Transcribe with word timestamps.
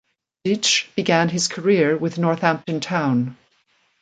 Dyche 0.43 0.87
began 0.95 1.29
his 1.29 1.47
career 1.47 1.95
with 1.95 2.17
Northampton 2.17 2.79
Town. 2.79 3.37